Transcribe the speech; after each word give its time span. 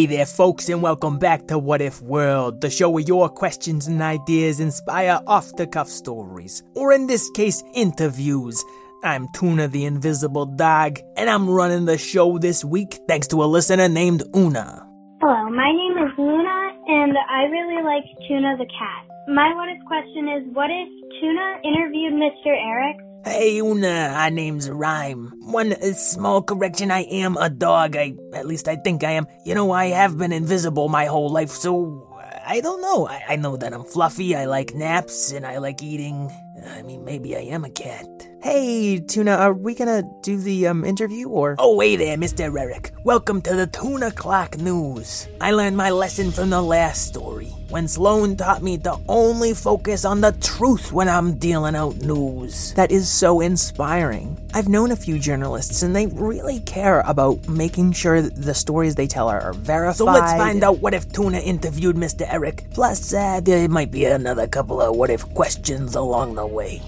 Hey 0.00 0.06
there, 0.06 0.24
folks, 0.24 0.70
and 0.70 0.80
welcome 0.80 1.18
back 1.18 1.46
to 1.48 1.58
What 1.58 1.82
If 1.82 2.00
World, 2.00 2.62
the 2.62 2.70
show 2.70 2.88
where 2.88 3.04
your 3.04 3.28
questions 3.28 3.86
and 3.86 4.00
ideas 4.00 4.58
inspire 4.58 5.20
off 5.26 5.54
the 5.56 5.66
cuff 5.66 5.90
stories, 5.90 6.62
or 6.74 6.94
in 6.94 7.06
this 7.06 7.28
case, 7.32 7.62
interviews. 7.74 8.64
I'm 9.04 9.28
Tuna 9.34 9.68
the 9.68 9.84
Invisible 9.84 10.46
Dog, 10.46 11.00
and 11.18 11.28
I'm 11.28 11.50
running 11.50 11.84
the 11.84 11.98
show 11.98 12.38
this 12.38 12.64
week 12.64 12.98
thanks 13.08 13.26
to 13.26 13.44
a 13.44 13.44
listener 13.44 13.90
named 13.90 14.22
Una. 14.34 14.88
Hello, 15.20 15.50
my 15.50 15.70
name 15.70 16.08
is 16.08 16.16
Luna, 16.16 16.72
and 16.86 17.12
I 17.28 17.42
really 17.52 17.82
like 17.84 18.04
Tuna 18.26 18.56
the 18.56 18.64
cat. 18.72 19.04
My 19.28 19.54
what 19.54 19.68
if 19.68 19.84
question 19.84 20.28
is 20.30 20.54
what 20.54 20.70
if 20.70 20.88
Tuna 21.20 21.60
interviewed 21.62 22.14
Mr. 22.14 22.56
Eric? 22.56 22.96
Hey, 23.22 23.60
Una, 23.60 24.14
our 24.16 24.30
name's 24.30 24.70
Rhyme. 24.70 25.32
One 25.40 25.74
small 25.92 26.42
correction, 26.42 26.90
I 26.90 27.02
am 27.02 27.36
a 27.36 27.50
dog. 27.50 27.94
I, 27.94 28.14
at 28.32 28.46
least 28.46 28.66
I 28.66 28.76
think 28.76 29.04
I 29.04 29.12
am. 29.12 29.26
You 29.44 29.54
know, 29.54 29.72
I 29.72 29.88
have 29.88 30.16
been 30.16 30.32
invisible 30.32 30.88
my 30.88 31.04
whole 31.04 31.28
life, 31.28 31.50
so 31.50 32.08
I 32.46 32.60
don't 32.62 32.80
know. 32.80 33.06
I, 33.06 33.22
I 33.28 33.36
know 33.36 33.58
that 33.58 33.74
I'm 33.74 33.84
fluffy, 33.84 34.34
I 34.34 34.46
like 34.46 34.74
naps, 34.74 35.32
and 35.32 35.44
I 35.44 35.58
like 35.58 35.82
eating. 35.82 36.30
I 36.66 36.80
mean, 36.82 37.04
maybe 37.04 37.36
I 37.36 37.40
am 37.40 37.64
a 37.64 37.70
cat. 37.70 38.06
Hey, 38.42 39.00
Tuna, 39.00 39.32
are 39.32 39.52
we 39.52 39.74
gonna 39.74 40.02
do 40.22 40.38
the 40.38 40.66
um 40.68 40.82
interview 40.82 41.28
or? 41.28 41.56
Oh, 41.58 41.78
hey 41.78 41.96
there, 41.96 42.16
Mr. 42.16 42.48
Eric. 42.58 42.90
Welcome 43.04 43.42
to 43.42 43.54
the 43.54 43.66
Tuna 43.66 44.10
Clock 44.12 44.56
News. 44.56 45.28
I 45.42 45.50
learned 45.50 45.76
my 45.76 45.90
lesson 45.90 46.30
from 46.30 46.48
the 46.48 46.62
last 46.62 47.06
story 47.06 47.52
when 47.68 47.86
Sloan 47.86 48.36
taught 48.36 48.62
me 48.62 48.78
to 48.78 48.96
only 49.08 49.52
focus 49.52 50.06
on 50.06 50.22
the 50.22 50.32
truth 50.40 50.90
when 50.90 51.06
I'm 51.06 51.36
dealing 51.36 51.76
out 51.76 51.96
news. 51.96 52.72
That 52.74 52.90
is 52.90 53.10
so 53.10 53.40
inspiring. 53.40 54.40
I've 54.54 54.68
known 54.68 54.90
a 54.90 54.96
few 54.96 55.18
journalists 55.18 55.82
and 55.82 55.94
they 55.94 56.06
really 56.06 56.60
care 56.60 57.00
about 57.00 57.46
making 57.46 57.92
sure 57.92 58.22
that 58.22 58.36
the 58.36 58.54
stories 58.54 58.94
they 58.94 59.06
tell 59.06 59.28
are, 59.28 59.40
are 59.42 59.52
verified. 59.52 59.96
So 59.96 60.06
let's 60.06 60.32
find 60.32 60.64
out 60.64 60.80
what 60.80 60.94
if 60.94 61.12
Tuna 61.12 61.40
interviewed 61.40 61.96
Mr. 61.96 62.26
Eric. 62.26 62.70
Plus, 62.70 63.12
uh, 63.12 63.40
there 63.40 63.68
might 63.68 63.90
be 63.90 64.06
another 64.06 64.46
couple 64.46 64.80
of 64.80 64.96
what 64.96 65.10
if 65.10 65.28
questions 65.34 65.94
along 65.94 66.36
the 66.36 66.46
way. 66.46 66.80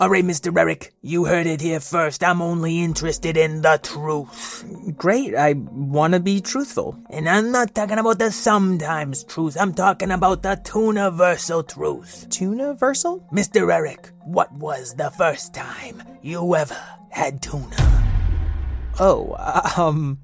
Alright, 0.00 0.22
Mr. 0.24 0.56
Eric, 0.56 0.92
you 1.02 1.24
heard 1.24 1.48
it 1.48 1.60
here 1.60 1.80
first. 1.80 2.22
I'm 2.22 2.40
only 2.40 2.84
interested 2.84 3.36
in 3.36 3.62
the 3.62 3.80
truth. 3.82 4.64
Great, 4.96 5.34
I 5.34 5.54
want 5.54 6.14
to 6.14 6.20
be 6.20 6.40
truthful. 6.40 6.96
And 7.10 7.28
I'm 7.28 7.50
not 7.50 7.74
talking 7.74 7.98
about 7.98 8.20
the 8.20 8.30
sometimes 8.30 9.24
truth, 9.24 9.56
I'm 9.58 9.74
talking 9.74 10.12
about 10.12 10.44
the 10.44 10.60
tuna-versal 10.62 11.66
truth. 11.66 12.28
Tuna-versal? 12.30 13.28
Mr. 13.32 13.74
Eric, 13.74 14.12
what 14.24 14.52
was 14.52 14.94
the 14.94 15.10
first 15.10 15.52
time 15.52 16.00
you 16.22 16.54
ever 16.54 16.78
had 17.10 17.42
tuna? 17.42 17.74
Oh, 19.00 19.34
um. 19.76 20.20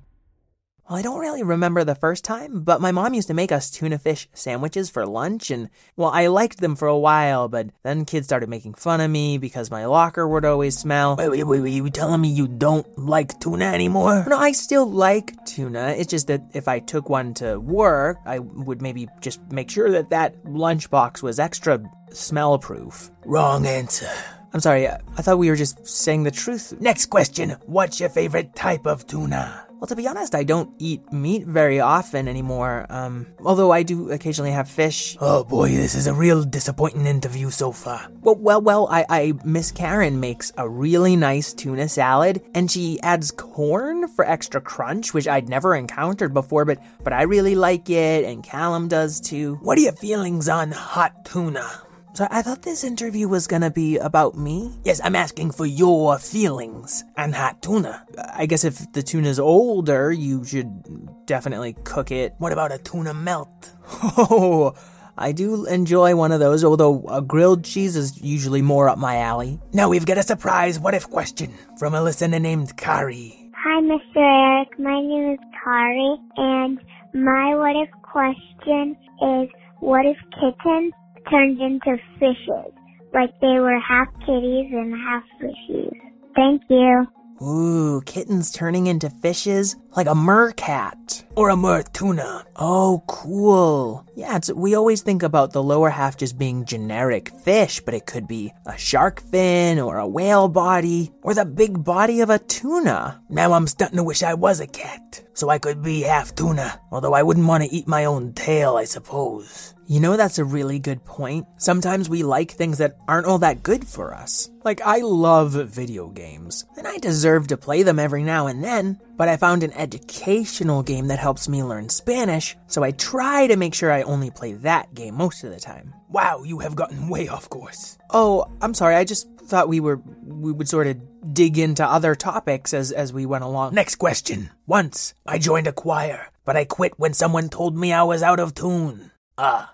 Well, 0.88 0.98
I 0.98 1.02
don't 1.02 1.18
really 1.18 1.42
remember 1.42 1.82
the 1.82 1.94
first 1.94 2.24
time, 2.24 2.60
but 2.62 2.78
my 2.78 2.92
mom 2.92 3.14
used 3.14 3.28
to 3.28 3.34
make 3.34 3.50
us 3.50 3.70
tuna 3.70 3.96
fish 3.96 4.28
sandwiches 4.34 4.90
for 4.90 5.06
lunch, 5.06 5.50
and 5.50 5.70
well, 5.96 6.10
I 6.10 6.26
liked 6.26 6.60
them 6.60 6.76
for 6.76 6.88
a 6.88 6.98
while, 6.98 7.48
but 7.48 7.68
then 7.82 8.04
kids 8.04 8.26
started 8.26 8.50
making 8.50 8.74
fun 8.74 9.00
of 9.00 9.10
me 9.10 9.38
because 9.38 9.70
my 9.70 9.86
locker 9.86 10.28
would 10.28 10.44
always 10.44 10.76
smell. 10.76 11.16
Wait, 11.16 11.30
wait, 11.30 11.44
wait, 11.44 11.60
wait, 11.62 11.72
you 11.72 11.88
telling 11.88 12.20
me 12.20 12.28
you 12.28 12.46
don't 12.46 12.86
like 12.98 13.40
tuna 13.40 13.64
anymore? 13.64 14.26
No, 14.28 14.36
I 14.36 14.52
still 14.52 14.84
like 14.84 15.32
tuna. 15.46 15.94
It's 15.96 16.10
just 16.10 16.26
that 16.26 16.42
if 16.52 16.68
I 16.68 16.80
took 16.80 17.08
one 17.08 17.32
to 17.34 17.58
work, 17.58 18.18
I 18.26 18.40
would 18.40 18.82
maybe 18.82 19.08
just 19.22 19.40
make 19.50 19.70
sure 19.70 19.90
that 19.90 20.10
that 20.10 20.44
lunchbox 20.44 21.22
was 21.22 21.38
extra 21.38 21.82
smell 22.10 22.58
proof. 22.58 23.10
Wrong 23.24 23.64
answer. 23.64 24.10
I'm 24.52 24.60
sorry, 24.60 24.86
I 24.86 24.98
thought 25.22 25.38
we 25.38 25.48
were 25.48 25.56
just 25.56 25.86
saying 25.86 26.24
the 26.24 26.30
truth. 26.30 26.78
Next 26.78 27.06
question 27.06 27.56
What's 27.64 28.00
your 28.00 28.10
favorite 28.10 28.54
type 28.54 28.86
of 28.86 29.06
tuna? 29.06 29.66
Well, 29.84 29.88
to 29.88 29.96
be 29.96 30.08
honest, 30.08 30.34
I 30.34 30.44
don't 30.44 30.72
eat 30.78 31.12
meat 31.12 31.44
very 31.44 31.78
often 31.78 32.26
anymore. 32.26 32.86
Um, 32.88 33.26
although 33.44 33.70
I 33.70 33.82
do 33.82 34.10
occasionally 34.12 34.52
have 34.52 34.66
fish. 34.66 35.14
Oh 35.20 35.44
boy, 35.44 35.68
this 35.68 35.94
is 35.94 36.06
a 36.06 36.14
real 36.14 36.42
disappointing 36.42 37.04
interview 37.06 37.50
so 37.50 37.70
far. 37.70 38.08
Well, 38.22 38.36
well, 38.36 38.62
well. 38.62 38.88
I, 38.90 39.04
I 39.10 39.32
Miss 39.44 39.70
Karen 39.70 40.20
makes 40.20 40.52
a 40.56 40.66
really 40.66 41.16
nice 41.16 41.52
tuna 41.52 41.86
salad, 41.90 42.40
and 42.54 42.70
she 42.70 42.98
adds 43.02 43.30
corn 43.30 44.08
for 44.08 44.24
extra 44.24 44.58
crunch, 44.58 45.12
which 45.12 45.28
I'd 45.28 45.50
never 45.50 45.74
encountered 45.74 46.32
before. 46.32 46.64
But 46.64 46.78
but 47.02 47.12
I 47.12 47.24
really 47.24 47.54
like 47.54 47.90
it, 47.90 48.24
and 48.24 48.42
Callum 48.42 48.88
does 48.88 49.20
too. 49.20 49.56
What 49.56 49.76
are 49.76 49.82
your 49.82 49.92
feelings 49.92 50.48
on 50.48 50.70
hot 50.72 51.26
tuna? 51.26 51.82
So 52.14 52.28
I 52.30 52.42
thought 52.42 52.62
this 52.62 52.84
interview 52.84 53.26
was 53.26 53.48
gonna 53.48 53.72
be 53.72 53.98
about 53.98 54.36
me. 54.36 54.70
Yes, 54.84 55.00
I'm 55.02 55.16
asking 55.16 55.50
for 55.50 55.66
your 55.66 56.16
feelings 56.16 57.02
on 57.16 57.32
hot 57.32 57.60
tuna. 57.60 58.06
I 58.32 58.47
guess 58.47 58.62
if 58.62 58.92
the 58.92 59.02
tuna's 59.02 59.41
older, 59.41 60.12
you 60.12 60.44
should 60.44 61.26
definitely 61.26 61.75
cook 61.82 62.12
it. 62.12 62.34
What 62.38 62.52
about 62.52 62.70
a 62.70 62.78
tuna 62.78 63.14
melt? 63.14 63.72
Oh, 64.16 64.75
I 65.19 65.32
do 65.32 65.66
enjoy 65.66 66.14
one 66.14 66.30
of 66.30 66.38
those, 66.38 66.62
although 66.62 67.04
a 67.08 67.20
grilled 67.20 67.64
cheese 67.64 67.97
is 67.97 68.22
usually 68.22 68.62
more 68.62 68.88
up 68.88 68.96
my 68.98 69.19
alley. 69.19 69.58
Now 69.72 69.88
we've 69.88 70.06
got 70.06 70.16
a 70.16 70.22
surprise 70.22 70.78
what 70.78 70.94
if 70.94 71.10
question 71.10 71.52
from 71.81 71.94
a 71.94 72.02
listener 72.02 72.38
named 72.38 72.76
Kari. 72.76 73.50
Hi, 73.56 73.81
Mr. 73.82 74.16
Eric. 74.19 74.78
My 74.78 75.00
name 75.00 75.32
is 75.32 75.41
Kari, 75.64 76.16
and 76.36 76.78
my 77.12 77.56
what 77.56 77.75
if 77.75 77.91
question 78.02 78.96
is 79.20 79.48
what 79.81 80.06
if 80.06 80.16
kittens 80.38 80.92
turned 81.30 81.60
into 81.60 81.96
fishes? 82.18 82.72
Like 83.12 83.30
they 83.40 83.58
were 83.58 83.78
half 83.80 84.08
kitties 84.20 84.70
and 84.72 84.94
half 84.94 85.22
fishies. 85.40 85.92
Thank 86.34 86.62
you. 86.68 87.06
Ooh, 87.42 88.00
kittens 88.02 88.50
turning 88.52 88.86
into 88.86 89.10
fishes? 89.10 89.76
Like 89.96 90.06
a 90.06 90.14
mercat. 90.14 91.24
Or 91.36 91.50
a 91.50 91.56
mertuna. 91.56 92.44
Oh, 92.54 93.02
cool. 93.08 94.06
Yeah, 94.14 94.38
we 94.54 94.76
always 94.76 95.02
think 95.02 95.24
about 95.24 95.52
the 95.52 95.62
lower 95.62 95.90
half 95.90 96.16
just 96.16 96.38
being 96.38 96.64
generic 96.64 97.28
fish, 97.42 97.80
but 97.80 97.94
it 97.94 98.06
could 98.06 98.28
be 98.28 98.52
a 98.66 98.78
shark 98.78 99.20
fin 99.20 99.80
or 99.80 99.98
a 99.98 100.06
whale 100.06 100.46
body 100.48 101.10
or 101.22 101.34
the 101.34 101.44
big 101.44 101.82
body 101.82 102.20
of 102.20 102.30
a 102.30 102.38
tuna. 102.38 103.20
Now 103.28 103.52
I'm 103.52 103.66
starting 103.66 103.96
to 103.96 104.04
wish 104.04 104.22
I 104.22 104.34
was 104.34 104.60
a 104.60 104.68
cat, 104.68 105.24
so 105.32 105.48
I 105.48 105.58
could 105.58 105.82
be 105.82 106.02
half 106.02 106.36
tuna. 106.36 106.80
Although 106.92 107.14
I 107.14 107.24
wouldn't 107.24 107.48
want 107.48 107.64
to 107.64 107.74
eat 107.74 107.88
my 107.88 108.04
own 108.04 108.32
tail, 108.32 108.76
I 108.76 108.84
suppose. 108.84 109.74
You 109.86 110.00
know, 110.00 110.16
that's 110.16 110.38
a 110.38 110.44
really 110.44 110.78
good 110.78 111.04
point. 111.04 111.46
Sometimes 111.58 112.08
we 112.08 112.22
like 112.22 112.52
things 112.52 112.78
that 112.78 112.96
aren't 113.06 113.26
all 113.26 113.38
that 113.40 113.62
good 113.62 113.86
for 113.86 114.14
us. 114.14 114.48
Like, 114.62 114.80
I 114.80 115.00
love 115.00 115.52
video 115.52 116.08
games, 116.08 116.64
and 116.78 116.88
I 116.88 116.96
deserve 116.96 117.48
to 117.48 117.58
play 117.58 117.82
them 117.82 117.98
every 117.98 118.22
now 118.22 118.46
and 118.46 118.64
then, 118.64 118.98
but 119.16 119.28
I 119.28 119.36
found 119.36 119.62
an 119.62 119.72
educational 119.72 120.82
game 120.82 121.08
that 121.08 121.19
helps 121.19 121.48
me 121.48 121.62
learn 121.62 121.88
Spanish, 121.88 122.56
so 122.66 122.82
I 122.82 122.92
try 122.92 123.47
to 123.47 123.56
make 123.56 123.75
sure 123.75 123.92
I 123.92 124.02
only 124.02 124.30
play 124.30 124.52
that 124.54 124.94
game 124.94 125.14
most 125.14 125.44
of 125.44 125.50
the 125.50 125.60
time. 125.60 125.94
Wow, 126.08 126.43
you 126.43 126.61
have 126.61 126.76
gotten 126.76 127.08
way 127.08 127.28
off 127.28 127.49
course. 127.50 127.99
Oh, 128.11 128.46
I'm 128.61 128.75
sorry, 128.75 128.96
I 128.96 129.05
just 129.05 129.28
thought 129.38 129.69
we 129.69 129.81
were 129.81 130.00
we 130.25 130.52
would 130.52 130.69
sort 130.69 130.87
of 130.87 131.34
dig 131.34 131.58
into 131.58 131.84
other 131.84 132.14
topics 132.14 132.72
as 132.72 132.93
as 132.93 133.12
we 133.12 133.26
went 133.26 133.44
along. 133.44 133.75
Next 133.75 133.96
question. 133.96 134.50
Once 134.66 135.14
I 135.26 135.38
joined 135.38 135.66
a 135.66 135.72
choir, 135.72 136.28
but 136.44 136.56
I 136.56 136.64
quit 136.64 136.99
when 136.99 137.14
someone 137.14 137.49
told 137.49 137.76
me 137.76 137.93
I 137.93 138.02
was 138.02 138.22
out 138.22 138.40
of 138.40 138.55
tune. 138.55 139.11
Ah. 139.37 139.74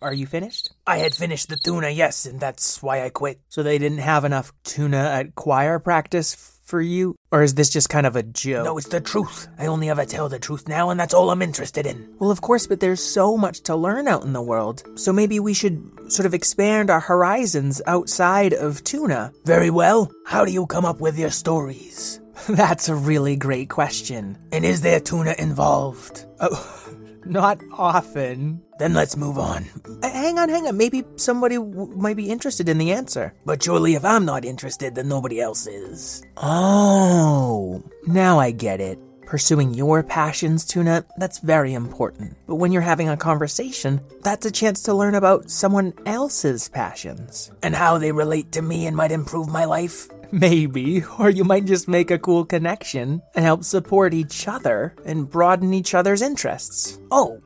Are 0.00 0.14
you 0.14 0.26
finished? 0.26 0.72
I 0.86 0.98
had 0.98 1.14
finished 1.14 1.48
the 1.48 1.56
tuna, 1.56 1.90
yes, 1.90 2.26
and 2.26 2.40
that's 2.40 2.82
why 2.82 3.04
I 3.04 3.10
quit. 3.10 3.40
So 3.48 3.62
they 3.62 3.78
didn't 3.78 3.98
have 3.98 4.24
enough 4.24 4.52
tuna 4.64 4.98
at 4.98 5.34
choir 5.34 5.78
practice 5.78 6.56
for 6.66 6.80
you? 6.80 7.14
Or 7.32 7.42
is 7.42 7.54
this 7.54 7.70
just 7.70 7.88
kind 7.88 8.06
of 8.06 8.16
a 8.16 8.22
joke? 8.22 8.64
No, 8.64 8.76
it's 8.76 8.88
the 8.88 9.00
truth. 9.00 9.48
I 9.58 9.66
only 9.66 9.88
ever 9.88 10.04
tell 10.04 10.28
the 10.28 10.38
truth 10.38 10.68
now, 10.68 10.90
and 10.90 10.98
that's 11.00 11.14
all 11.14 11.30
I'm 11.30 11.42
interested 11.42 11.86
in. 11.86 12.14
Well, 12.18 12.30
of 12.30 12.40
course, 12.40 12.66
but 12.66 12.80
there's 12.80 13.02
so 13.02 13.36
much 13.36 13.62
to 13.62 13.76
learn 13.76 14.08
out 14.08 14.24
in 14.24 14.32
the 14.32 14.42
world. 14.42 14.82
So 14.96 15.12
maybe 15.12 15.40
we 15.40 15.54
should 15.54 16.12
sort 16.12 16.26
of 16.26 16.34
expand 16.34 16.90
our 16.90 17.00
horizons 17.00 17.80
outside 17.86 18.52
of 18.52 18.84
tuna. 18.84 19.32
Very 19.44 19.70
well. 19.70 20.10
How 20.26 20.44
do 20.44 20.52
you 20.52 20.66
come 20.66 20.84
up 20.84 21.00
with 21.00 21.18
your 21.18 21.30
stories? 21.30 22.20
That's 22.48 22.88
a 22.88 22.94
really 22.94 23.36
great 23.36 23.70
question. 23.70 24.38
And 24.52 24.64
is 24.64 24.82
there 24.82 25.00
tuna 25.00 25.34
involved? 25.38 26.26
Oh, 26.40 26.82
not 27.26 27.60
often. 27.72 28.62
Then 28.78 28.94
let's 28.94 29.16
move 29.16 29.38
on. 29.38 29.66
Uh, 30.02 30.10
hang 30.10 30.38
on, 30.38 30.48
hang 30.48 30.66
on. 30.66 30.76
Maybe 30.76 31.04
somebody 31.16 31.56
w- 31.56 31.92
might 31.96 32.16
be 32.16 32.30
interested 32.30 32.68
in 32.68 32.78
the 32.78 32.92
answer. 32.92 33.32
But 33.44 33.62
surely 33.62 33.94
if 33.94 34.04
I'm 34.04 34.24
not 34.24 34.44
interested, 34.44 34.94
then 34.94 35.08
nobody 35.08 35.40
else 35.40 35.66
is. 35.66 36.22
Oh, 36.36 37.82
now 38.06 38.38
I 38.38 38.50
get 38.50 38.80
it. 38.80 38.98
Pursuing 39.26 39.74
your 39.74 40.04
passions, 40.04 40.64
Tuna, 40.64 41.04
that's 41.16 41.40
very 41.40 41.74
important. 41.74 42.36
But 42.46 42.54
when 42.54 42.70
you're 42.70 42.80
having 42.80 43.08
a 43.08 43.16
conversation, 43.16 44.00
that's 44.22 44.46
a 44.46 44.52
chance 44.52 44.82
to 44.84 44.94
learn 44.94 45.16
about 45.16 45.50
someone 45.50 45.94
else's 46.06 46.68
passions. 46.68 47.50
And 47.60 47.74
how 47.74 47.98
they 47.98 48.12
relate 48.12 48.52
to 48.52 48.62
me 48.62 48.86
and 48.86 48.96
might 48.96 49.10
improve 49.10 49.48
my 49.48 49.64
life? 49.64 50.06
Maybe, 50.30 51.02
or 51.18 51.28
you 51.28 51.42
might 51.42 51.64
just 51.64 51.88
make 51.88 52.12
a 52.12 52.20
cool 52.20 52.44
connection 52.44 53.20
and 53.34 53.44
help 53.44 53.64
support 53.64 54.14
each 54.14 54.46
other 54.46 54.94
and 55.04 55.28
broaden 55.28 55.74
each 55.74 55.92
other's 55.92 56.22
interests. 56.22 57.00
Oh, 57.10 57.42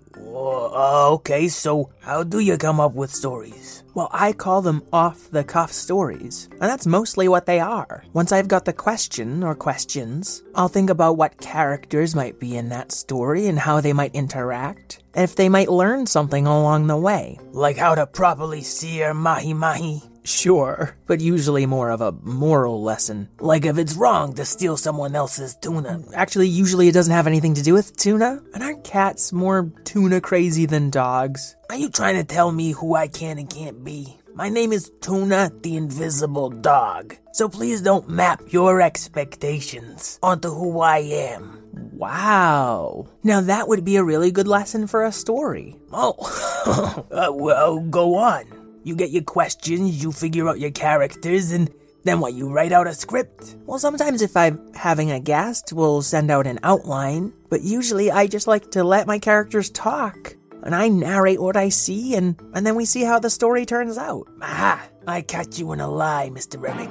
okay, 1.16 1.48
so 1.48 1.90
how 2.00 2.24
do 2.24 2.40
you 2.40 2.58
come 2.58 2.78
up 2.78 2.92
with 2.92 3.10
stories? 3.10 3.79
Well, 4.00 4.08
I 4.14 4.32
call 4.32 4.62
them 4.62 4.82
off 4.94 5.30
the 5.30 5.44
cuff 5.44 5.70
stories, 5.70 6.48
and 6.52 6.62
that's 6.62 6.86
mostly 6.86 7.28
what 7.28 7.44
they 7.44 7.60
are. 7.60 8.02
Once 8.14 8.32
I've 8.32 8.48
got 8.48 8.64
the 8.64 8.72
question 8.72 9.44
or 9.44 9.54
questions, 9.54 10.42
I'll 10.54 10.68
think 10.68 10.88
about 10.88 11.18
what 11.18 11.36
characters 11.36 12.14
might 12.14 12.40
be 12.40 12.56
in 12.56 12.70
that 12.70 12.92
story 12.92 13.46
and 13.46 13.58
how 13.58 13.82
they 13.82 13.92
might 13.92 14.14
interact, 14.14 15.02
and 15.12 15.24
if 15.24 15.36
they 15.36 15.50
might 15.50 15.68
learn 15.68 16.06
something 16.06 16.46
along 16.46 16.86
the 16.86 16.96
way. 16.96 17.38
Like 17.52 17.76
how 17.76 17.94
to 17.94 18.06
properly 18.06 18.62
sear 18.62 19.12
mahi 19.12 19.52
mahi. 19.52 20.02
Sure, 20.22 20.96
but 21.06 21.20
usually 21.20 21.66
more 21.66 21.90
of 21.90 22.00
a 22.00 22.12
moral 22.12 22.82
lesson. 22.82 23.28
Like 23.40 23.64
if 23.64 23.78
it's 23.78 23.94
wrong 23.94 24.34
to 24.34 24.44
steal 24.44 24.76
someone 24.76 25.14
else's 25.14 25.56
tuna. 25.56 26.02
Actually, 26.14 26.48
usually 26.48 26.88
it 26.88 26.94
doesn't 26.94 27.12
have 27.12 27.26
anything 27.26 27.54
to 27.54 27.62
do 27.62 27.74
with 27.74 27.96
tuna. 27.96 28.42
And 28.54 28.62
aren't 28.62 28.84
cats 28.84 29.32
more 29.32 29.72
tuna 29.84 30.20
crazy 30.20 30.66
than 30.66 30.90
dogs? 30.90 31.56
Are 31.70 31.76
you 31.76 31.88
trying 31.88 32.16
to 32.16 32.24
tell 32.24 32.52
me 32.52 32.72
who 32.72 32.94
I 32.94 33.08
can 33.08 33.38
and 33.38 33.48
can't 33.48 33.82
be? 33.84 34.16
My 34.34 34.48
name 34.48 34.72
is 34.72 34.90
Tuna 35.00 35.50
the 35.62 35.76
Invisible 35.76 36.50
Dog. 36.50 37.16
So 37.32 37.48
please 37.48 37.82
don't 37.82 38.08
map 38.08 38.40
your 38.52 38.80
expectations 38.80 40.18
onto 40.22 40.50
who 40.50 40.80
I 40.80 40.98
am. 40.98 41.58
Wow. 41.72 43.08
Now 43.22 43.40
that 43.40 43.68
would 43.68 43.84
be 43.84 43.96
a 43.96 44.04
really 44.04 44.30
good 44.30 44.48
lesson 44.48 44.86
for 44.86 45.04
a 45.04 45.12
story. 45.12 45.76
Oh, 45.92 47.04
uh, 47.10 47.32
well, 47.32 47.80
go 47.80 48.14
on. 48.14 48.59
You 48.82 48.96
get 48.96 49.10
your 49.10 49.22
questions, 49.22 50.02
you 50.02 50.10
figure 50.10 50.48
out 50.48 50.58
your 50.58 50.70
characters, 50.70 51.52
and 51.52 51.70
then 52.04 52.20
what, 52.20 52.32
you 52.32 52.50
write 52.50 52.72
out 52.72 52.86
a 52.86 52.94
script? 52.94 53.56
Well, 53.66 53.78
sometimes 53.78 54.22
if 54.22 54.36
I'm 54.36 54.72
having 54.74 55.10
a 55.10 55.20
guest, 55.20 55.72
we'll 55.72 56.00
send 56.00 56.30
out 56.30 56.46
an 56.46 56.58
outline, 56.62 57.34
but 57.50 57.60
usually 57.60 58.10
I 58.10 58.26
just 58.26 58.46
like 58.46 58.70
to 58.72 58.82
let 58.82 59.06
my 59.06 59.18
characters 59.18 59.70
talk. 59.70 60.36
And 60.62 60.74
I 60.74 60.88
narrate 60.88 61.40
what 61.40 61.56
I 61.56 61.70
see, 61.70 62.14
and, 62.14 62.40
and 62.54 62.66
then 62.66 62.74
we 62.74 62.84
see 62.84 63.02
how 63.02 63.18
the 63.18 63.30
story 63.30 63.64
turns 63.64 63.96
out. 63.96 64.28
Ah, 64.42 64.86
I 65.06 65.22
catch 65.22 65.58
you 65.58 65.72
in 65.72 65.80
a 65.80 65.88
lie, 65.88 66.30
Mr. 66.32 66.62
Eric. 66.68 66.90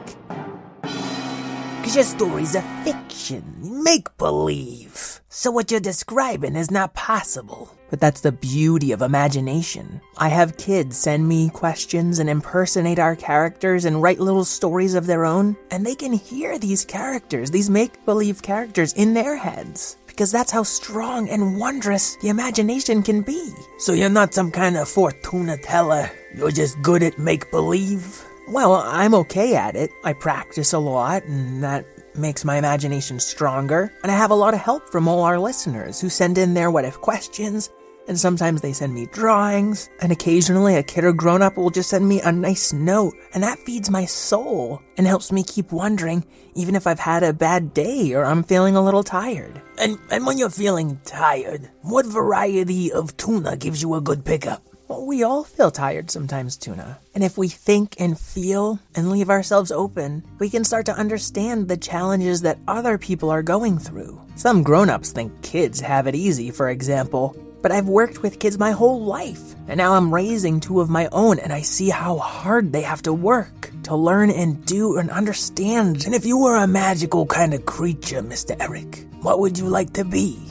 Because 1.78 1.96
your 1.96 2.04
story's 2.04 2.56
a 2.56 2.62
fiction, 2.84 3.84
make 3.84 4.16
believe. 4.18 5.19
So 5.32 5.52
what 5.52 5.70
you're 5.70 5.80
describing 5.80 6.56
is 6.56 6.72
not 6.72 6.96
possible. 6.96 7.70
But 7.92 8.00
that's 8.00 8.22
the 8.22 8.32
beauty 8.32 8.92
of 8.92 9.04
imagination. 9.04 10.02
I 10.18 10.30
have 10.30 10.58
kids 10.58 10.98
send 10.98 11.28
me 11.28 11.52
questions 11.52 12.18
and 12.18 12.28
impersonate 12.28 12.98
our 12.98 13.16
characters 13.16 13.86
and 13.86 14.02
write 14.02 14.20
little 14.20 14.44
stories 14.44 14.96
of 14.96 15.06
their 15.06 15.26
own, 15.26 15.56
and 15.70 15.86
they 15.86 15.94
can 15.94 16.14
hear 16.14 16.58
these 16.58 16.84
characters, 16.84 17.52
these 17.52 17.70
make 17.70 18.04
believe 18.06 18.42
characters, 18.42 18.94
in 18.94 19.14
their 19.14 19.36
heads. 19.38 19.98
Because 20.08 20.32
that's 20.32 20.52
how 20.52 20.64
strong 20.64 21.30
and 21.30 21.60
wondrous 21.60 22.16
the 22.24 22.30
imagination 22.30 23.04
can 23.04 23.22
be. 23.22 23.54
So 23.78 23.94
you're 23.94 24.10
not 24.10 24.34
some 24.34 24.50
kind 24.50 24.78
of 24.78 24.90
fortuna 24.90 25.58
teller, 25.58 26.10
you're 26.36 26.50
just 26.50 26.82
good 26.82 27.04
at 27.04 27.20
make 27.20 27.52
believe? 27.52 28.26
Well, 28.48 28.74
I'm 28.74 29.14
okay 29.14 29.56
at 29.56 29.76
it. 29.76 29.92
I 30.04 30.14
practice 30.14 30.74
a 30.74 30.80
lot, 30.80 31.24
and 31.26 31.64
that 31.64 31.86
makes 32.20 32.46
my 32.46 32.58
imagination 32.58 33.20
stronger. 33.20 33.92
And 34.04 34.12
I 34.12 34.16
have 34.16 34.32
a 34.32 34.36
lot 34.36 34.54
of 34.54 34.60
help 34.60 34.90
from 34.92 35.08
all 35.08 35.24
our 35.24 35.40
listeners 35.40 36.00
who 36.00 36.10
send 36.10 36.38
in 36.38 36.54
their 36.54 36.70
what 36.70 36.86
if 36.86 37.00
questions, 37.02 37.70
and 38.08 38.20
sometimes 38.20 38.62
they 38.62 38.74
send 38.74 38.94
me 38.94 39.06
drawings, 39.08 39.90
and 40.02 40.12
occasionally 40.12 40.76
a 40.76 40.84
kid 40.84 41.04
or 41.04 41.14
grown 41.14 41.42
up 41.42 41.58
will 41.58 41.70
just 41.70 41.92
send 41.92 42.08
me 42.08 42.20
a 42.22 42.32
nice 42.32 42.74
note, 42.74 43.14
and 43.34 43.44
that 43.44 43.60
feeds 43.60 43.90
my 43.90 44.06
soul 44.06 44.82
and 44.98 45.06
helps 45.06 45.32
me 45.32 45.44
keep 45.44 45.72
wondering, 45.72 46.26
even 46.56 46.76
if 46.76 46.88
I've 46.88 47.00
had 47.00 47.24
a 47.24 47.34
bad 47.34 47.74
day 47.74 48.14
or 48.14 48.26
I'm 48.26 48.44
feeling 48.44 48.76
a 48.76 48.84
little 48.84 49.04
tired. 49.04 49.62
And, 49.78 50.00
and 50.10 50.26
when 50.26 50.38
you're 50.38 50.50
feeling 50.50 51.00
tired, 51.06 51.70
what 51.82 52.06
variety 52.06 52.92
of 52.92 53.16
tuna 53.16 53.58
gives 53.58 53.82
you 53.82 53.94
a 53.94 54.02
good 54.02 54.26
pickup? 54.26 54.69
Well, 54.90 55.06
we 55.06 55.22
all 55.22 55.44
feel 55.44 55.70
tired 55.70 56.10
sometimes, 56.10 56.58
Tuna. 56.58 56.98
And 57.14 57.24
if 57.24 57.38
we 57.38 57.48
think 57.48 57.94
and 58.00 58.20
feel 58.20 58.80
and 58.96 59.12
leave 59.12 59.30
ourselves 59.30 59.72
open, 59.72 60.24
we 60.40 60.50
can 60.50 60.64
start 60.64 60.88
to 60.88 60.96
understand 60.98 61.68
the 61.68 61.78
challenges 61.78 62.42
that 62.42 62.58
other 62.68 62.98
people 62.98 63.30
are 63.30 63.44
going 63.44 63.78
through. 63.78 64.20
Some 64.34 64.64
grown 64.64 64.90
ups 64.90 65.12
think 65.12 65.44
kids 65.44 65.80
have 65.80 66.08
it 66.08 66.16
easy, 66.16 66.50
for 66.50 66.70
example, 66.70 67.38
but 67.62 67.72
I've 67.72 67.88
worked 67.88 68.24
with 68.24 68.40
kids 68.40 68.58
my 68.58 68.72
whole 68.72 69.06
life, 69.06 69.54
and 69.68 69.78
now 69.78 69.94
I'm 69.94 70.12
raising 70.12 70.60
two 70.60 70.82
of 70.82 70.90
my 70.90 71.08
own, 71.12 71.38
and 71.38 71.54
I 71.54 71.62
see 71.62 71.90
how 71.90 72.18
hard 72.18 72.72
they 72.72 72.82
have 72.82 73.04
to 73.04 73.14
work 73.14 73.70
to 73.84 73.96
learn 73.96 74.32
and 74.32 74.66
do 74.66 74.98
and 74.98 75.12
understand. 75.12 76.04
And 76.08 76.16
if 76.16 76.26
you 76.26 76.40
were 76.40 76.56
a 76.56 76.66
magical 76.66 77.28
kind 77.28 77.54
of 77.54 77.68
creature, 77.68 78.24
Mr. 78.24 78.56
Eric, 78.60 79.06
what 79.22 79.38
would 79.38 79.60
you 79.60 79.68
like 79.68 79.94
to 79.94 80.04
be? 80.04 80.49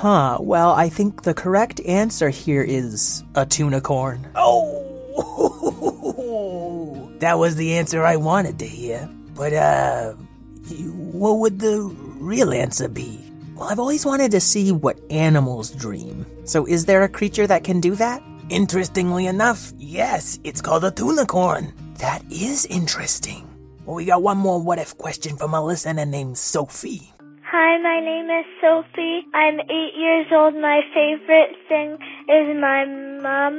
Huh, 0.00 0.38
well, 0.40 0.72
I 0.72 0.88
think 0.88 1.24
the 1.24 1.34
correct 1.34 1.78
answer 1.80 2.30
here 2.30 2.62
is 2.62 3.22
a 3.34 3.44
tunicorn. 3.44 4.30
Oh! 4.34 4.72
that 7.18 7.38
was 7.38 7.56
the 7.56 7.74
answer 7.74 8.02
I 8.02 8.16
wanted 8.16 8.58
to 8.60 8.66
hear. 8.66 9.10
But, 9.34 9.52
uh, 9.52 10.12
what 11.12 11.40
would 11.40 11.58
the 11.58 11.82
real 12.18 12.50
answer 12.54 12.88
be? 12.88 13.30
Well, 13.54 13.68
I've 13.68 13.78
always 13.78 14.06
wanted 14.06 14.30
to 14.30 14.40
see 14.40 14.72
what 14.72 14.98
animals 15.10 15.70
dream. 15.70 16.24
So, 16.44 16.64
is 16.64 16.86
there 16.86 17.02
a 17.02 17.08
creature 17.08 17.46
that 17.46 17.64
can 17.64 17.78
do 17.78 17.94
that? 17.96 18.22
Interestingly 18.48 19.26
enough, 19.26 19.70
yes, 19.76 20.40
it's 20.44 20.62
called 20.62 20.84
a 20.84 20.90
tunicorn. 20.90 21.74
That 21.98 22.24
is 22.32 22.64
interesting. 22.64 23.46
Well, 23.84 23.96
we 23.96 24.06
got 24.06 24.22
one 24.22 24.38
more 24.38 24.62
what 24.62 24.78
if 24.78 24.96
question 24.96 25.36
from 25.36 25.52
a 25.52 25.62
listener 25.62 26.06
named 26.06 26.38
Sophie. 26.38 27.12
Hi, 27.50 27.82
my 27.82 27.98
name 27.98 28.30
is 28.30 28.46
Sophie. 28.62 29.26
I'm 29.34 29.58
eight 29.58 29.98
years 29.98 30.30
old. 30.30 30.54
My 30.54 30.86
favorite 30.94 31.58
thing 31.66 31.98
is 32.30 32.46
my 32.54 32.86
mom. 32.86 33.58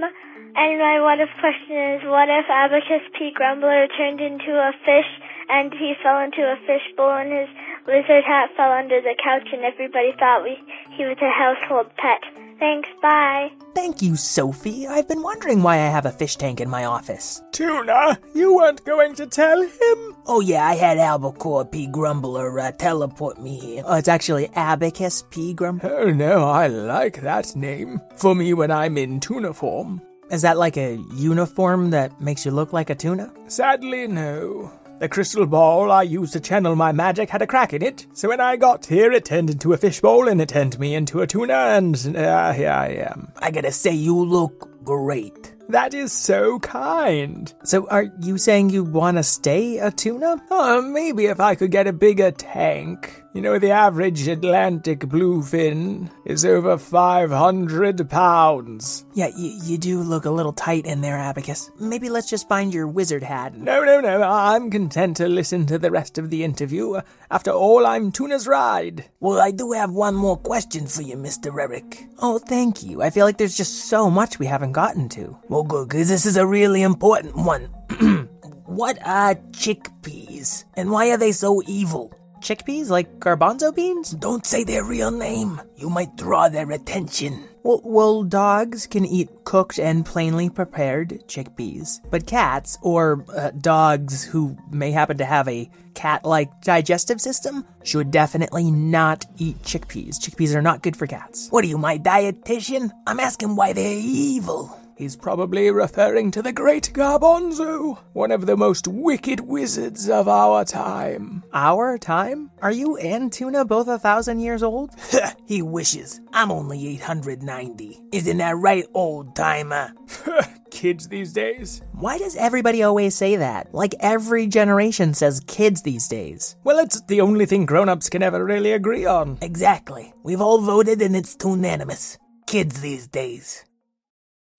And 0.56 0.80
my 0.80 1.04
what 1.04 1.20
if 1.20 1.28
question 1.44 1.76
is 1.76 2.02
what 2.08 2.32
if 2.32 2.48
Abacus 2.48 3.04
P. 3.20 3.36
Grumbler 3.36 3.92
turned 4.00 4.22
into 4.22 4.56
a 4.56 4.72
fish 4.88 5.12
and 5.50 5.74
he 5.76 5.92
fell 6.02 6.24
into 6.24 6.40
a 6.40 6.56
fishbowl 6.64 7.20
and 7.20 7.36
his 7.36 7.52
lizard 7.84 8.24
hat 8.24 8.56
fell 8.56 8.72
under 8.72 9.02
the 9.02 9.12
couch 9.20 9.52
and 9.52 9.68
everybody 9.68 10.16
thought 10.16 10.48
we, 10.48 10.56
he 10.96 11.04
was 11.04 11.20
a 11.20 11.28
household 11.28 11.92
pet. 12.00 12.24
Thanks, 12.62 12.90
bye. 13.02 13.52
Thank 13.74 14.04
you, 14.04 14.16
Sophie. 14.16 14.86
I've 14.88 15.08
been 15.08 15.24
wondering 15.24 15.64
why 15.64 15.78
I 15.78 15.88
have 15.88 16.06
a 16.06 16.12
fish 16.12 16.36
tank 16.36 16.62
in 16.62 16.70
my 16.70 16.86
office. 16.86 17.42
Tuna, 17.52 18.20
you 18.36 18.56
weren't 18.56 18.86
going 18.86 19.16
to 19.16 19.26
tell 19.26 19.60
him? 19.60 20.16
Oh, 20.28 20.42
yeah, 20.42 20.68
I 20.68 20.76
had 20.76 21.00
Albacore 21.00 21.66
P. 21.66 21.88
Grumbler 21.88 22.60
uh, 22.60 22.72
teleport 22.74 23.42
me 23.42 23.58
here. 23.58 23.82
Oh, 23.84 23.96
it's 23.96 24.08
actually 24.08 24.48
Abacus 24.56 25.24
P. 25.32 25.56
Grumbler. 25.56 25.92
Oh 26.02 26.12
no, 26.12 26.44
I 26.44 26.68
like 26.68 27.22
that 27.22 27.56
name. 27.56 28.00
For 28.16 28.36
me 28.36 28.54
when 28.54 28.70
I'm 28.70 28.96
in 28.96 29.20
tuna 29.20 29.56
form. 29.56 30.00
Is 30.30 30.44
that 30.44 30.60
like 30.60 30.78
a 30.78 31.04
uniform 31.16 31.90
that 31.90 32.22
makes 32.22 32.46
you 32.46 32.52
look 32.52 32.74
like 32.74 32.92
a 32.92 32.96
tuna? 32.96 33.34
Sadly, 33.48 34.06
no. 34.08 34.72
The 35.02 35.10
crystal 35.10 35.48
ball 35.48 35.92
I 35.92 36.04
used 36.04 36.34
to 36.34 36.40
channel 36.40 36.76
my 36.76 36.92
magic 36.92 37.32
had 37.32 37.42
a 37.42 37.48
crack 37.48 37.74
in 37.74 37.82
it, 37.82 38.06
so 38.14 38.30
when 38.30 38.40
I 38.40 38.56
got 38.56 38.86
here 38.86 39.12
it 39.12 39.26
turned 39.26 39.50
into 39.50 39.74
a 39.74 39.78
fishbowl 39.78 40.28
and 40.28 40.40
it 40.40 40.50
turned 40.50 40.78
me 40.78 40.94
into 40.94 41.22
a 41.22 41.26
tuna, 41.26 41.56
and 41.56 42.16
uh, 42.16 42.54
here 42.54 42.70
I 42.70 42.90
am. 43.10 43.32
I 43.40 43.50
gotta 43.50 43.72
say, 43.72 43.94
you 43.94 44.16
look 44.16 44.70
great. 44.84 45.56
That 45.70 45.96
is 45.96 46.12
so 46.12 46.60
kind. 46.60 47.52
So, 47.64 47.88
are 47.88 48.12
you 48.22 48.38
saying 48.38 48.70
you 48.70 48.84
want 48.84 49.18
to 49.18 49.24
stay 49.24 49.80
a 49.80 49.90
tuna? 49.90 50.40
Uh, 50.52 50.82
maybe 50.82 51.26
if 51.26 51.40
I 51.40 51.56
could 51.56 51.72
get 51.72 51.88
a 51.88 51.94
bigger 51.94 52.30
tank. 52.30 53.21
You 53.34 53.42
know, 53.42 53.58
the 53.60 53.72
average 53.72 54.28
Atlantic 54.28 55.00
bluefin 55.02 56.10
is 56.26 56.44
over 56.44 56.78
500 56.78 58.10
pounds. 58.10 59.06
Yeah, 59.14 59.30
you, 59.38 59.58
you 59.64 59.78
do 59.78 60.02
look 60.02 60.26
a 60.26 60.30
little 60.32 60.52
tight 60.52 60.86
in 60.86 61.00
there, 61.00 61.18
Abacus. 61.18 61.72
Maybe 61.80 62.10
let's 62.10 62.30
just 62.30 62.50
find 62.50 62.74
your 62.74 62.88
wizard 62.90 63.24
hat. 63.24 63.54
and- 63.54 63.64
No, 63.64 63.86
no, 63.86 64.02
no, 64.02 64.22
I'm 64.22 64.70
content 64.70 65.16
to 65.18 65.30
listen 65.30 65.66
to 65.68 65.80
the 65.80 65.92
rest 65.92 66.18
of 66.18 66.30
the 66.30 66.44
interview. 66.44 67.00
After 67.30 67.52
all, 67.52 67.88
I'm 67.88 68.12
Tuna's 68.12 68.48
ride. 68.48 69.06
Well, 69.22 69.40
I 69.40 69.52
do 69.52 69.72
have 69.72 69.92
one 69.92 70.16
more 70.16 70.36
question 70.38 70.86
for 70.86 71.02
you, 71.02 71.16
Mr. 71.16 71.58
Eric. 71.58 72.04
Oh, 72.20 72.38
thank 72.38 72.84
you. 72.84 73.02
I 73.02 73.12
feel 73.12 73.26
like 73.26 73.38
there's 73.38 73.56
just 73.56 73.86
so 73.86 74.10
much 74.10 74.40
we 74.40 74.46
haven't 74.48 74.74
gotten 74.74 75.08
to. 75.08 75.38
Well, 75.48 75.64
good, 75.64 75.88
because 75.88 76.10
this 76.10 76.26
is 76.26 76.36
a 76.36 76.46
really 76.46 76.82
important 76.82 77.38
one. 77.38 77.64
what 78.66 78.98
are 79.06 79.36
chickpeas? 79.52 80.66
And 80.74 80.92
why 80.92 81.12
are 81.12 81.18
they 81.18 81.32
so 81.32 81.62
evil? 81.66 82.14
Chickpeas? 82.42 82.90
Like 82.90 83.20
garbanzo 83.20 83.74
beans? 83.74 84.12
Don't 84.12 84.46
say 84.46 84.64
their 84.64 84.84
real 84.84 85.12
name. 85.12 85.62
You 85.78 85.90
might 85.90 86.16
draw 86.18 86.50
their 86.50 86.70
attention. 86.72 87.48
Well, 87.64 87.82
well, 87.84 88.24
dogs 88.24 88.88
can 88.88 89.06
eat 89.06 89.30
cooked 89.44 89.78
and 89.78 90.04
plainly 90.04 90.50
prepared 90.50 91.24
chickpeas, 91.28 92.00
but 92.10 92.26
cats, 92.26 92.80
or 92.82 93.24
uh, 93.38 93.52
dogs 93.52 94.24
who 94.24 94.58
may 94.72 94.90
happen 94.92 95.20
to 95.20 95.26
have 95.26 95.48
a 95.48 95.70
cat 95.94 96.26
like 96.26 96.50
digestive 96.62 97.22
system, 97.22 97.64
should 97.84 98.10
definitely 98.10 98.72
not 98.72 99.26
eat 99.38 99.62
chickpeas. 99.62 100.16
Chickpeas 100.18 100.56
are 100.56 100.64
not 100.64 100.82
good 100.82 100.98
for 100.98 101.06
cats. 101.06 101.50
What 101.52 101.64
are 101.64 101.68
you, 101.68 101.78
my 101.78 102.00
dietitian? 102.00 102.90
I'm 103.06 103.20
asking 103.20 103.56
why 103.56 103.74
they're 103.74 104.00
evil. 104.00 104.76
He's 105.02 105.16
probably 105.16 105.72
referring 105.72 106.30
to 106.30 106.44
the 106.44 106.54
great 106.54 106.92
Garbanzo, 106.94 107.98
one 108.14 108.30
of 108.30 108.46
the 108.46 108.56
most 108.56 108.88
wicked 108.88 109.40
wizards 109.40 110.08
of 110.08 110.28
our 110.28 110.64
time. 110.64 111.44
Our 111.52 111.98
time? 111.98 112.52
Are 112.62 112.72
you 112.72 112.98
and 112.98 113.34
Tuna 113.34 113.66
both 113.66 113.88
a 113.88 113.98
thousand 113.98 114.42
years 114.42 114.62
old? 114.62 114.92
he 115.48 115.64
wishes. 115.64 116.22
I'm 116.34 116.52
only 116.52 116.88
890. 116.88 118.00
Isn't 118.12 118.38
that 118.38 118.58
right, 118.58 118.86
old 118.94 119.36
timer? 119.36 119.92
Kids 120.70 121.08
these 121.08 121.34
days. 121.34 121.82
Why 121.94 122.20
does 122.20 122.36
everybody 122.36 122.84
always 122.84 123.16
say 123.16 123.38
that? 123.38 123.74
Like 123.74 123.96
every 124.02 124.46
generation 124.46 125.16
says 125.16 125.42
kids 125.48 125.82
these 125.82 126.08
days. 126.08 126.58
Well, 126.64 126.78
it's 126.78 127.02
the 127.02 127.22
only 127.22 127.48
thing 127.48 127.66
grown 127.66 127.90
ups 127.90 128.08
can 128.08 128.22
ever 128.22 128.46
really 128.46 128.74
agree 128.74 129.08
on. 129.08 129.40
Exactly. 129.42 130.14
We've 130.22 130.42
all 130.42 130.62
voted 130.62 131.02
and 131.02 131.16
it's 131.16 131.36
unanimous. 131.44 132.20
Kids 132.46 132.82
these 132.82 133.08
days. 133.08 133.66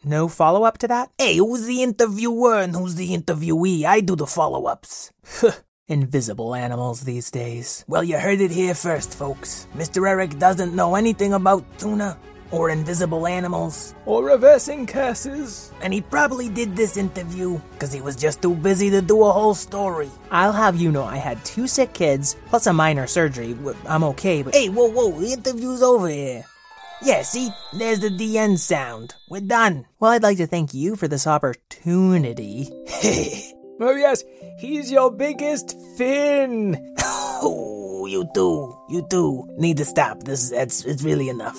No 0.05 0.27
follow 0.27 0.65
up 0.65 0.79
to 0.79 0.89
that? 0.89 1.11
Hey, 1.17 1.37
who's 1.37 1.65
the 1.65 1.83
interviewer 1.83 2.59
and 2.59 2.75
who's 2.75 2.97
the 2.97 3.15
interviewee? 3.15 3.85
I 3.85 4.01
do 4.01 4.17
the 4.17 4.27
follow 4.27 4.67
ups. 4.67 5.13
Invisible 5.89 6.57
animals 6.57 7.03
these 7.03 7.31
days. 7.31 7.85
Well, 7.87 8.03
you 8.03 8.19
heard 8.19 8.41
it 8.41 8.51
here 8.51 8.75
first, 8.75 9.15
folks. 9.15 9.69
Mr. 9.77 10.09
Eric 10.09 10.41
doesn't 10.41 10.75
know 10.75 10.97
anything 10.97 11.35
about 11.35 11.63
tuna 11.79 12.19
or 12.51 12.71
invisible 12.71 13.29
animals. 13.29 13.95
Or 14.05 14.25
reversing 14.25 14.87
curses. 14.87 15.71
And 15.81 15.93
he 15.93 16.01
probably 16.01 16.49
did 16.49 16.75
this 16.75 16.97
interview 16.97 17.61
because 17.73 17.93
he 17.93 18.01
was 18.01 18.17
just 18.17 18.43
too 18.43 18.57
busy 18.57 18.91
to 18.91 19.03
do 19.03 19.23
a 19.23 19.31
whole 19.31 19.55
story. 19.55 20.11
I'll 20.31 20.53
have 20.53 20.77
you 20.77 20.91
know 20.91 21.05
I 21.05 21.17
had 21.17 21.45
two 21.45 21.69
sick 21.69 21.93
kids, 21.93 22.37
plus 22.47 22.67
a 22.67 22.73
minor 22.73 23.07
surgery. 23.07 23.57
I'm 23.87 24.03
okay, 24.05 24.43
but. 24.43 24.55
Hey, 24.55 24.69
whoa, 24.69 24.91
whoa, 24.91 25.13
the 25.13 25.33
interview's 25.33 25.83
over 25.83 26.09
here. 26.09 26.45
Yeah, 27.05 27.23
see? 27.23 27.51
There's 27.73 27.99
the 27.99 28.11
DN 28.11 28.59
sound. 28.59 29.17
We're 29.29 29.41
done. 29.41 29.87
Well, 29.99 30.13
I'd 30.13 30.23
like 30.23 30.37
to 30.37 30.47
thank 30.47 30.73
you 30.73 30.95
for 30.95 31.09
this 31.09 31.27
opportunity. 31.27 32.69
oh, 33.81 33.97
yes, 33.97 34.23
he's 34.59 34.91
your 34.91 35.11
biggest 35.11 35.77
fin. 35.97 36.95
oh, 37.03 38.07
you 38.07 38.29
do. 38.35 38.79
You 38.89 39.05
do. 39.11 39.45
Need 39.59 39.79
to 39.79 39.85
stop. 39.85 40.23
This 40.23 40.53
it's, 40.53 40.85
it's 40.85 41.03
really 41.03 41.29
enough. 41.29 41.59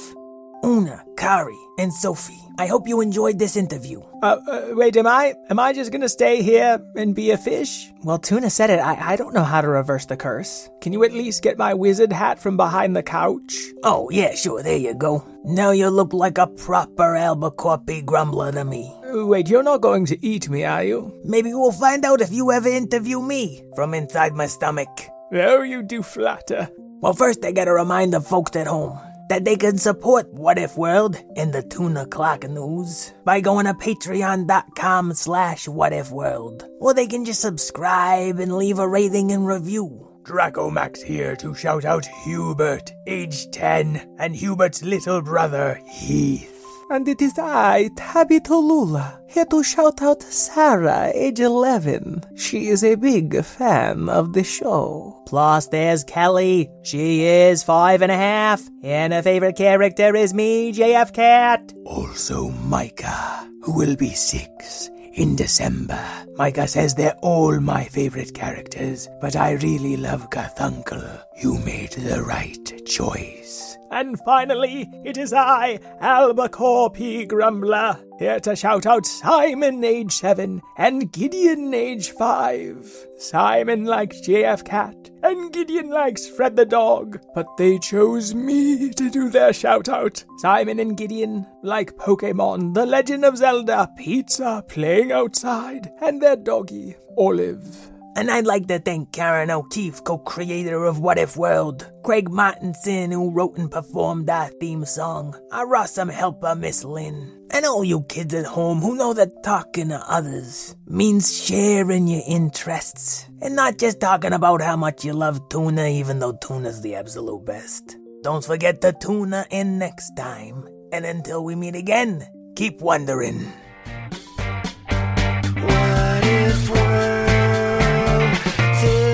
Una, 0.63 1.03
Kari, 1.17 1.57
and 1.77 1.93
Sophie. 1.93 2.39
I 2.57 2.67
hope 2.67 2.87
you 2.87 3.01
enjoyed 3.01 3.37
this 3.37 3.57
interview. 3.57 3.99
Uh, 4.21 4.37
uh, 4.47 4.67
wait, 4.69 4.95
am 4.95 5.07
I? 5.07 5.33
Am 5.49 5.59
I 5.59 5.73
just 5.73 5.91
gonna 5.91 6.07
stay 6.07 6.41
here 6.41 6.79
and 6.95 7.13
be 7.13 7.31
a 7.31 7.37
fish? 7.37 7.91
Well, 8.03 8.17
Tuna 8.17 8.49
said 8.49 8.69
it. 8.69 8.79
I, 8.79 9.13
I 9.13 9.15
don't 9.17 9.33
know 9.33 9.43
how 9.43 9.59
to 9.59 9.67
reverse 9.67 10.05
the 10.05 10.15
curse. 10.15 10.69
Can 10.79 10.93
you 10.93 11.03
at 11.03 11.11
least 11.11 11.41
get 11.41 11.57
my 11.57 11.73
wizard 11.73 12.13
hat 12.13 12.39
from 12.39 12.55
behind 12.55 12.95
the 12.95 13.03
couch? 13.03 13.57
Oh, 13.83 14.09
yeah, 14.09 14.35
sure. 14.35 14.63
There 14.63 14.77
you 14.77 14.93
go. 14.93 15.25
Now 15.43 15.71
you 15.71 15.89
look 15.89 16.13
like 16.13 16.37
a 16.37 16.47
proper 16.47 17.15
Albuquerque 17.15 18.03
grumbler 18.03 18.51
to 18.53 18.63
me. 18.63 18.95
Uh, 19.13 19.25
wait, 19.25 19.49
you're 19.49 19.63
not 19.63 19.81
going 19.81 20.05
to 20.05 20.25
eat 20.25 20.47
me, 20.47 20.63
are 20.63 20.83
you? 20.83 21.19
Maybe 21.25 21.53
we'll 21.53 21.73
find 21.73 22.05
out 22.05 22.21
if 22.21 22.31
you 22.31 22.51
ever 22.51 22.69
interview 22.69 23.19
me 23.19 23.63
from 23.75 23.93
inside 23.93 24.33
my 24.33 24.45
stomach. 24.45 24.89
Oh, 25.33 25.63
you 25.63 25.81
do 25.81 26.03
flatter. 26.03 26.69
Well, 27.01 27.13
first 27.13 27.43
I 27.43 27.51
gotta 27.51 27.73
remind 27.73 28.13
the 28.13 28.21
folks 28.21 28.55
at 28.55 28.67
home 28.67 28.97
that 29.33 29.45
they 29.45 29.55
can 29.55 29.79
support 29.79 30.31
What 30.31 30.59
If 30.59 30.77
World 30.77 31.19
and 31.35 31.51
the 31.51 31.63
Tuna 31.63 32.05
Clock 32.05 32.47
News 32.47 33.13
by 33.25 33.41
going 33.41 33.65
to 33.65 33.73
patreon.com 33.73 35.15
slash 35.15 35.65
whatifworld. 35.65 36.69
Or 36.79 36.93
they 36.93 37.07
can 37.07 37.25
just 37.25 37.41
subscribe 37.41 38.37
and 38.37 38.55
leave 38.55 38.77
a 38.77 38.87
rating 38.87 39.31
and 39.31 39.47
review. 39.47 40.07
Draco 40.21 40.69
Max 40.69 41.01
here 41.01 41.35
to 41.37 41.55
shout 41.55 41.83
out 41.83 42.05
Hubert, 42.05 42.93
age 43.07 43.49
10, 43.49 44.17
and 44.19 44.35
Hubert's 44.35 44.83
little 44.83 45.23
brother, 45.23 45.81
Heath. 45.89 46.52
And 46.93 47.07
it 47.07 47.23
is 47.23 47.39
I, 47.39 47.89
Tabby 47.95 48.39
Tolula, 48.39 49.17
here 49.27 49.45
to 49.45 49.63
shout 49.63 50.03
out 50.03 50.21
Sarah, 50.21 51.11
age 51.15 51.39
11. 51.39 52.21
She 52.35 52.67
is 52.67 52.83
a 52.83 52.93
big 52.93 53.43
fan 53.43 54.09
of 54.09 54.33
the 54.33 54.43
show. 54.43 55.19
Plus, 55.25 55.65
there's 55.69 56.03
Kelly. 56.03 56.69
She 56.83 57.23
is 57.25 57.63
five 57.63 58.03
and 58.03 58.11
a 58.11 58.15
half, 58.15 58.61
and 58.83 59.11
her 59.11 59.23
favorite 59.23 59.55
character 59.55 60.15
is 60.15 60.35
me, 60.35 60.71
JF 60.71 61.13
Cat. 61.13 61.73
Also, 61.83 62.51
Micah, 62.51 63.49
who 63.63 63.73
will 63.73 63.95
be 63.95 64.11
six 64.11 64.91
in 65.13 65.35
December. 65.35 65.99
Micah 66.37 66.67
says 66.67 66.93
they're 66.93 67.17
all 67.23 67.59
my 67.59 67.85
favorite 67.85 68.35
characters, 68.35 69.09
but 69.19 69.35
I 69.35 69.53
really 69.53 69.97
love 69.97 70.29
Garthunkel. 70.29 71.23
You 71.41 71.57
made 71.57 71.93
the 71.93 72.21
right 72.21 72.85
choice. 72.85 73.62
And 73.93 74.19
finally, 74.21 74.89
it 75.05 75.17
is 75.17 75.33
I, 75.33 75.79
Albuquerque 76.01 77.27
Grumbler, 77.27 77.99
here 78.17 78.39
to 78.39 78.55
shout 78.55 78.87
out 78.87 79.05
Simon, 79.05 79.83
age 79.83 80.13
7, 80.13 80.63
and 80.79 81.11
Gideon, 81.11 81.71
age 81.75 82.09
5. 82.09 83.07
Simon 83.19 83.85
likes 83.85 84.19
JF 84.21 84.65
Cat, 84.65 85.11
and 85.21 85.53
Gideon 85.53 85.91
likes 85.91 86.25
Fred 86.27 86.55
the 86.55 86.65
dog, 86.65 87.21
but 87.35 87.45
they 87.57 87.77
chose 87.77 88.33
me 88.33 88.89
to 88.89 89.11
do 89.11 89.29
their 89.29 89.53
shout 89.53 89.87
out. 89.87 90.25
Simon 90.39 90.79
and 90.79 90.97
Gideon 90.97 91.45
like 91.61 91.95
Pokemon, 91.95 92.73
The 92.73 92.87
Legend 92.87 93.23
of 93.23 93.37
Zelda, 93.37 93.91
pizza, 93.95 94.65
playing 94.67 95.11
outside, 95.11 95.91
and 96.01 96.19
their 96.19 96.35
doggy, 96.35 96.95
Olive. 97.15 97.92
And 98.15 98.29
I'd 98.29 98.45
like 98.45 98.67
to 98.67 98.77
thank 98.77 99.11
Karen 99.11 99.49
O'Keefe, 99.49 100.03
co 100.03 100.19
creator 100.19 100.85
of 100.85 100.99
What 100.99 101.17
If 101.17 101.35
World, 101.35 101.91
Craig 102.03 102.29
Martinson, 102.29 103.11
who 103.11 103.31
wrote 103.31 103.57
and 103.57 103.71
performed 103.71 104.29
our 104.29 104.49
theme 104.59 104.85
song, 104.85 105.35
our 105.51 105.75
awesome 105.75 106.09
helper, 106.09 106.53
Miss 106.53 106.83
Lynn, 106.83 107.47
and 107.49 107.65
all 107.65 107.83
you 107.83 108.03
kids 108.03 108.35
at 108.35 108.45
home 108.45 108.81
who 108.81 108.95
know 108.95 109.13
that 109.15 109.43
talking 109.43 109.89
to 109.89 109.99
others 110.07 110.75
means 110.85 111.43
sharing 111.43 112.07
your 112.07 112.21
interests 112.27 113.25
and 113.41 113.55
not 113.55 113.79
just 113.79 113.99
talking 113.99 114.33
about 114.33 114.61
how 114.61 114.75
much 114.75 115.03
you 115.03 115.13
love 115.13 115.49
tuna, 115.49 115.87
even 115.87 116.19
though 116.19 116.33
tuna's 116.33 116.81
the 116.81 116.93
absolute 116.93 117.43
best. 117.45 117.97
Don't 118.21 118.45
forget 118.45 118.79
to 118.81 118.93
tuna 118.93 119.45
in 119.49 119.79
next 119.79 120.11
time. 120.15 120.67
And 120.91 121.03
until 121.03 121.43
we 121.43 121.55
meet 121.55 121.75
again, 121.75 122.27
keep 122.55 122.79
wondering. 122.79 123.51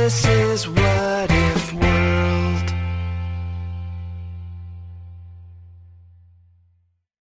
this 0.10 0.26
is 0.26 0.79